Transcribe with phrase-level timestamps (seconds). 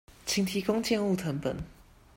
[0.25, 1.63] 請提供建物謄本